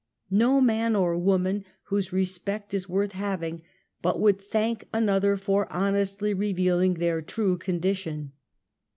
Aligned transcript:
'No 0.31 0.59
man 0.61 0.95
or 0.95 1.15
woman 1.15 1.63
whose 1.83 2.11
respect 2.11 2.73
is 2.73 2.89
worth 2.89 3.11
having, 3.11 3.61
but 4.01 4.19
would 4.19 4.41
thank 4.41 4.87
another 4.91 5.37
for 5.37 5.67
hon 5.71 5.93
estly 5.93 6.33
revealing 6.35 6.95
their 6.95 7.21
true 7.21 7.55
condition. 7.55 8.31